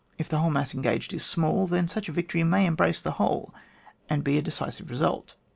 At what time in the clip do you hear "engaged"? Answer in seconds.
0.73-1.13